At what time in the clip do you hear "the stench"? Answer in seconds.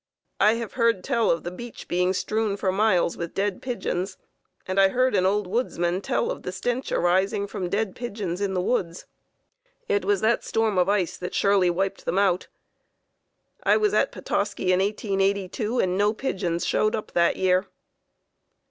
6.41-6.91